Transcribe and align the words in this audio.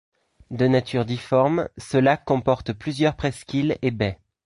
De 0.49 0.65
nature 0.67 1.05
difforme, 1.05 1.69
ce 1.77 1.95
lac 1.95 2.25
comporte 2.25 2.73
plusieurs 2.73 3.15
presqu’îles 3.15 3.77
et 3.83 3.91
baies. 3.91 4.17